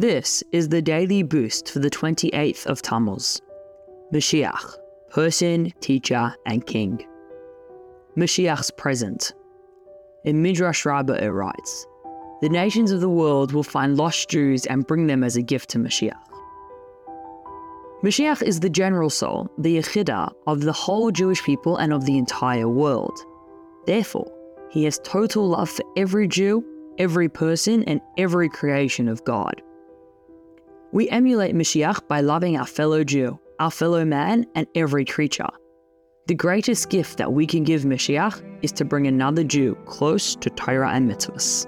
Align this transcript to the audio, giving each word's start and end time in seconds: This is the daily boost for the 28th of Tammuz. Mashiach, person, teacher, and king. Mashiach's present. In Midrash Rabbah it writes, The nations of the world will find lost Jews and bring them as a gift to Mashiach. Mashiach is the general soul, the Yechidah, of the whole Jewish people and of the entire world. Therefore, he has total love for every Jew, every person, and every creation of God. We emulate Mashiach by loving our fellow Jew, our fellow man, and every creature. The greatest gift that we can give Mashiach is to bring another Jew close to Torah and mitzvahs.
This 0.00 0.42
is 0.50 0.70
the 0.70 0.80
daily 0.80 1.22
boost 1.22 1.68
for 1.68 1.78
the 1.78 1.90
28th 1.90 2.64
of 2.64 2.80
Tammuz. 2.80 3.38
Mashiach, 4.14 4.78
person, 5.10 5.74
teacher, 5.80 6.34
and 6.46 6.64
king. 6.64 7.06
Mashiach's 8.16 8.70
present. 8.70 9.34
In 10.24 10.40
Midrash 10.40 10.86
Rabbah 10.86 11.22
it 11.22 11.28
writes, 11.28 11.86
The 12.40 12.48
nations 12.48 12.92
of 12.92 13.02
the 13.02 13.10
world 13.10 13.52
will 13.52 13.62
find 13.62 13.98
lost 13.98 14.30
Jews 14.30 14.64
and 14.64 14.86
bring 14.86 15.06
them 15.06 15.22
as 15.22 15.36
a 15.36 15.42
gift 15.42 15.68
to 15.72 15.78
Mashiach. 15.78 16.16
Mashiach 18.02 18.40
is 18.40 18.60
the 18.60 18.70
general 18.70 19.10
soul, 19.10 19.50
the 19.58 19.76
Yechidah, 19.76 20.32
of 20.46 20.62
the 20.62 20.72
whole 20.72 21.10
Jewish 21.10 21.42
people 21.42 21.76
and 21.76 21.92
of 21.92 22.06
the 22.06 22.16
entire 22.16 22.70
world. 22.70 23.18
Therefore, 23.84 24.32
he 24.70 24.84
has 24.84 24.98
total 25.04 25.46
love 25.46 25.68
for 25.68 25.84
every 25.94 26.26
Jew, 26.26 26.64
every 26.96 27.28
person, 27.28 27.84
and 27.84 28.00
every 28.16 28.48
creation 28.48 29.06
of 29.06 29.22
God. 29.24 29.60
We 30.92 31.08
emulate 31.08 31.54
Mashiach 31.54 32.08
by 32.08 32.20
loving 32.20 32.56
our 32.56 32.66
fellow 32.66 33.04
Jew, 33.04 33.38
our 33.60 33.70
fellow 33.70 34.04
man, 34.04 34.46
and 34.56 34.66
every 34.74 35.04
creature. 35.04 35.48
The 36.26 36.34
greatest 36.34 36.90
gift 36.90 37.18
that 37.18 37.32
we 37.32 37.46
can 37.46 37.62
give 37.62 37.82
Mashiach 37.82 38.42
is 38.62 38.72
to 38.72 38.84
bring 38.84 39.06
another 39.06 39.44
Jew 39.44 39.76
close 39.86 40.34
to 40.36 40.50
Torah 40.50 40.90
and 40.90 41.08
mitzvahs. 41.08 41.66